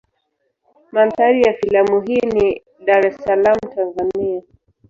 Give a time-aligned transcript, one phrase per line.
[0.91, 4.41] Mandhari ya filamu hii ni Dar es Salaam Tanzania.